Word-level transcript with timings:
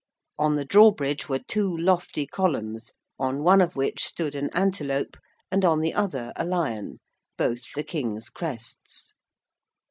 On 0.39 0.55
the 0.55 0.65
drawbridge 0.65 1.29
were 1.29 1.37
two 1.47 1.77
lofty 1.77 2.25
columns, 2.25 2.91
on 3.19 3.43
one 3.43 3.61
of 3.61 3.75
which 3.75 4.03
stood 4.03 4.33
an 4.33 4.49
antelope 4.51 5.15
and 5.51 5.63
on 5.63 5.79
the 5.79 5.93
other 5.93 6.33
a 6.35 6.43
lion 6.43 6.99
both 7.37 7.71
the 7.75 7.83
King's 7.83 8.31
crests. 8.31 9.13